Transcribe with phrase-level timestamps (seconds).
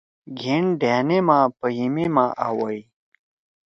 [0.39, 2.81] گھین ڈھأنے ما، پہیِمے ما آ ویی